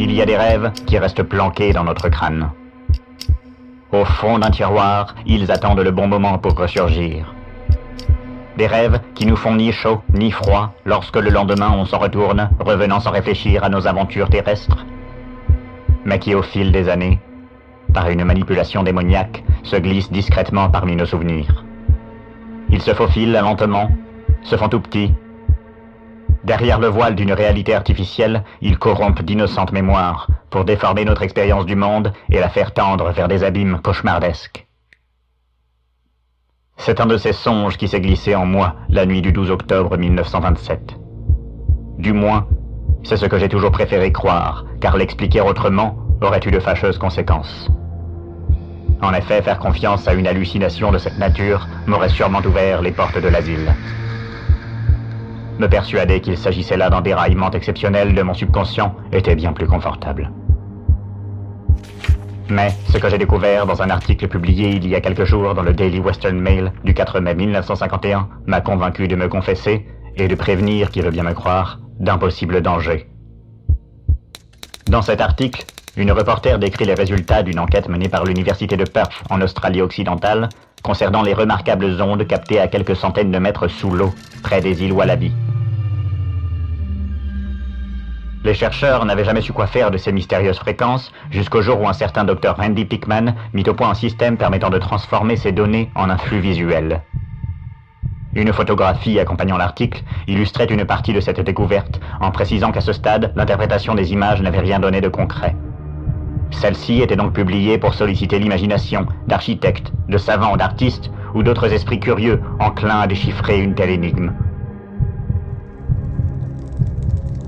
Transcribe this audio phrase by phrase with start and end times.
[0.00, 2.48] il y a des rêves qui restent planqués dans notre crâne.
[3.92, 7.34] Au fond d'un tiroir, ils attendent le bon moment pour ressurgir.
[8.56, 12.48] Des rêves qui nous font ni chaud ni froid lorsque le lendemain on s'en retourne,
[12.60, 14.86] revenant sans réfléchir à nos aventures terrestres,
[16.06, 17.18] mais qui au fil des années,
[17.92, 21.62] par une manipulation démoniaque, se glissent discrètement parmi nos souvenirs.
[22.70, 23.90] Ils se faufilent lentement,
[24.44, 25.12] se font tout petits.
[26.44, 31.76] Derrière le voile d'une réalité artificielle, ils corrompent d'innocentes mémoires pour déformer notre expérience du
[31.76, 34.66] monde et la faire tendre vers des abîmes cauchemardesques.
[36.78, 39.98] C'est un de ces songes qui s'est glissé en moi la nuit du 12 octobre
[39.98, 40.96] 1927.
[41.98, 42.46] Du moins,
[43.04, 47.68] c'est ce que j'ai toujours préféré croire, car l'expliquer autrement aurait eu de fâcheuses conséquences.
[49.02, 53.18] En effet, faire confiance à une hallucination de cette nature m'aurait sûrement ouvert les portes
[53.18, 53.74] de l'asile.
[55.60, 60.30] Me persuader qu'il s'agissait là d'un déraillement exceptionnel de mon subconscient était bien plus confortable.
[62.48, 65.62] Mais ce que j'ai découvert dans un article publié il y a quelques jours dans
[65.62, 69.86] le Daily Western Mail du 4 mai 1951 m'a convaincu de me confesser
[70.16, 73.10] et de prévenir, qui veut bien me croire, d'impossibles dangers.
[74.86, 75.66] Dans cet article,
[75.98, 80.48] une reporter décrit les résultats d'une enquête menée par l'Université de Perth en Australie occidentale
[80.82, 84.94] concernant les remarquables ondes captées à quelques centaines de mètres sous l'eau, près des îles
[84.94, 85.30] Wallaby.
[88.42, 91.92] Les chercheurs n'avaient jamais su quoi faire de ces mystérieuses fréquences jusqu'au jour où un
[91.92, 96.08] certain docteur Randy Pickman mit au point un système permettant de transformer ces données en
[96.08, 97.02] un flux visuel.
[98.34, 103.32] Une photographie accompagnant l'article illustrait une partie de cette découverte en précisant qu'à ce stade,
[103.36, 105.54] l'interprétation des images n'avait rien donné de concret.
[106.50, 112.40] Celle-ci était donc publiée pour solliciter l'imagination d'architectes, de savants, d'artistes ou d'autres esprits curieux
[112.58, 114.32] enclins à déchiffrer une telle énigme.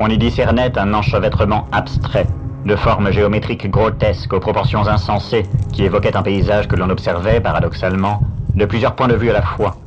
[0.00, 2.28] On y discernait un enchevêtrement abstrait,
[2.64, 8.22] de formes géométriques grotesques aux proportions insensées, qui évoquaient un paysage que l'on observait, paradoxalement,
[8.54, 9.78] de plusieurs points de vue à la fois.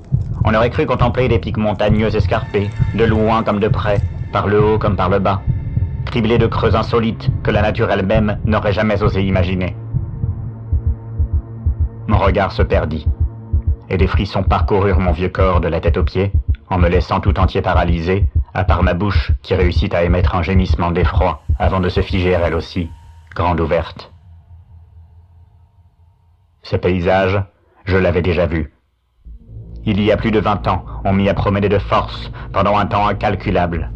[0.44, 4.02] On aurait cru contempler des pics montagneux escarpés, de loin comme de près,
[4.34, 5.44] par le haut comme par le bas,
[6.06, 9.78] criblés de creux insolites que la nature elle-même n'aurait jamais osé imaginer.
[12.08, 13.08] Mon regard se perdit,
[13.90, 16.34] et des frissons parcoururent mon vieux corps de la tête aux pieds,
[16.70, 20.44] en me laissant tout entier paralysé, à part ma bouche qui réussit à émettre un
[20.44, 22.90] gémissement d'effroi avant de se figer elle aussi,
[23.36, 24.12] grande ouverte.
[26.64, 27.42] Ce paysage,
[27.86, 28.74] je l'avais déjà vu.
[29.86, 32.86] Il y a plus de vingt ans, on m'y a promené de force pendant un
[32.86, 33.90] temps incalculable.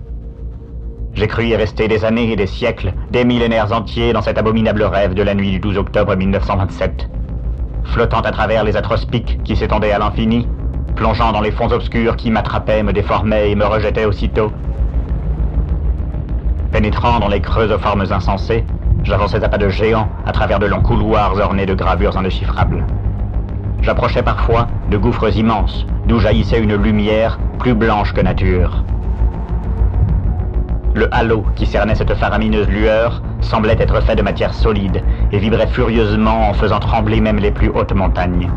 [1.13, 4.83] J'ai cru y rester des années et des siècles, des millénaires entiers dans cet abominable
[4.83, 7.09] rêve de la nuit du 12 octobre 1927.
[7.85, 10.47] Flottant à travers les atroces pics qui s'étendaient à l'infini,
[10.95, 14.51] plongeant dans les fonds obscurs qui m'attrapaient, me déformaient et me rejetaient aussitôt.
[16.71, 18.65] Pénétrant dans les creux aux formes insensées,
[19.03, 22.85] j'avançais à pas de géant à travers de longs couloirs ornés de gravures indéchiffrables.
[23.81, 28.83] J'approchais parfois de gouffres immenses, d'où jaillissait une lumière plus blanche que nature.
[30.95, 35.67] Le halo qui cernait cette faramineuse lueur semblait être fait de matière solide et vibrait
[35.67, 38.49] furieusement en faisant trembler même les plus hautes montagnes.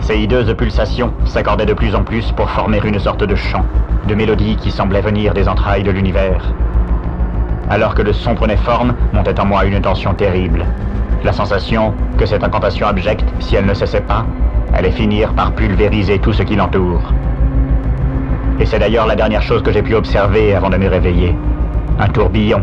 [0.00, 3.64] Ces hideuses pulsations s'accordaient de plus en plus pour former une sorte de chant,
[4.08, 6.52] de mélodie qui semblait venir des entrailles de l'univers.
[7.68, 10.64] Alors que le son prenait forme, montait en moi une tension terrible.
[11.22, 14.24] La sensation que cette incantation abjecte, si elle ne cessait pas,
[14.74, 17.12] allait finir par pulvériser tout ce qui l'entoure.
[18.58, 21.36] Et c'est d'ailleurs la dernière chose que j'ai pu observer avant de me réveiller.
[21.98, 22.62] Un tourbillon,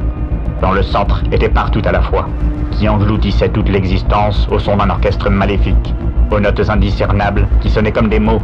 [0.62, 2.28] dont le centre était partout à la fois,
[2.72, 5.94] qui engloutissait toute l'existence au son d'un orchestre maléfique,
[6.32, 8.42] aux notes indiscernables qui sonnaient comme des mots,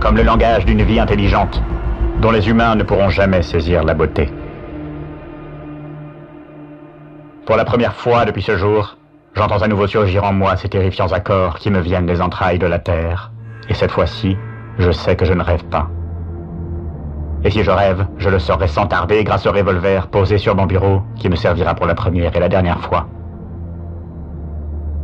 [0.00, 1.62] comme le langage d'une vie intelligente,
[2.20, 4.30] dont les humains ne pourront jamais saisir la beauté.
[7.46, 8.96] Pour la première fois depuis ce jour,
[9.34, 12.66] j'entends à nouveau surgir en moi ces terrifiants accords qui me viennent des entrailles de
[12.66, 13.30] la terre.
[13.68, 14.36] Et cette fois-ci,
[14.78, 15.88] je sais que je ne rêve pas.
[17.44, 20.66] Et si je rêve, je le saurai sans tarder grâce au revolver posé sur mon
[20.66, 23.06] bureau qui me servira pour la première et la dernière fois.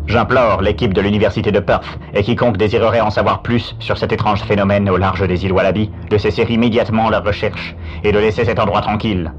[0.06, 4.42] J'implore l'équipe de l'université de Perth et quiconque désirerait en savoir plus sur cet étrange
[4.42, 8.58] phénomène au large des îles Wallaby de cesser immédiatement leurs recherches et de laisser cet
[8.58, 9.32] endroit tranquille.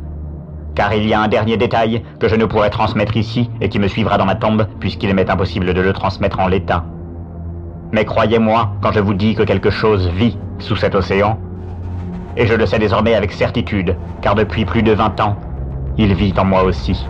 [0.74, 3.78] Car il y a un dernier détail que je ne pourrai transmettre ici et qui
[3.78, 6.86] me suivra dans ma tombe puisqu'il m'est impossible de le transmettre en l'état.
[7.92, 11.38] Mais croyez-moi quand je vous dis que quelque chose vit sous cet océan,
[12.36, 15.36] et je le sais désormais avec certitude, car depuis plus de vingt ans,
[15.98, 17.06] il vit en moi aussi.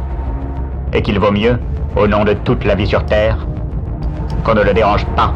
[0.91, 1.57] Et qu'il vaut mieux,
[1.95, 3.38] au nom de toute la vie sur Terre,
[4.44, 5.34] qu'on ne le dérange pas